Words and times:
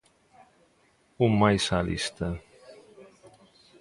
Un 1.25 1.31
máis 1.41 1.63
á 1.77 1.79
lista. 1.89 2.27